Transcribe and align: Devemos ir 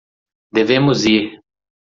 Devemos 0.57 0.99
ir 1.05 1.23